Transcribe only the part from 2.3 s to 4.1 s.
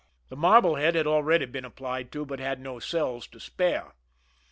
had no cells to spare.